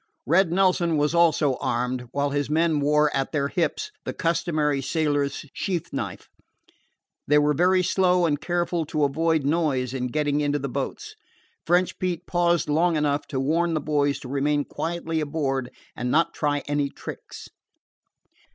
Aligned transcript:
Red 0.25 0.51
Nelson 0.51 0.97
was 0.97 1.13
also 1.13 1.57
armed, 1.57 2.07
while 2.11 2.31
his 2.31 2.49
men 2.49 2.79
wore 2.79 3.15
at 3.15 3.31
their 3.31 3.49
hips 3.49 3.91
the 4.03 4.13
customary 4.15 4.81
sailor's 4.81 5.45
sheath 5.53 5.93
knife. 5.93 6.27
They 7.27 7.37
were 7.37 7.53
very 7.53 7.83
slow 7.83 8.25
and 8.25 8.41
careful 8.41 8.83
to 8.87 9.03
avoid 9.03 9.43
noise 9.45 9.93
in 9.93 10.07
getting 10.07 10.41
into 10.41 10.57
the 10.57 10.67
boats, 10.67 11.13
French 11.67 11.99
Pete 11.99 12.25
pausing 12.25 12.73
long 12.73 12.95
enough 12.95 13.27
to 13.27 13.39
warn 13.39 13.75
the 13.75 13.79
boys 13.79 14.17
to 14.21 14.27
remain 14.27 14.65
quietly 14.65 15.21
aboard 15.21 15.69
and 15.95 16.09
not 16.09 16.33
try 16.33 16.63
any 16.65 16.89
tricks. 16.89 17.49